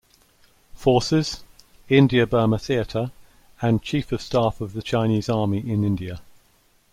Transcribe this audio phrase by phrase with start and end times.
[0.73, 1.43] Forces,
[1.87, 3.11] India-Burma Theater,
[3.61, 6.21] and Chief of Staff of the Chinese Army in India.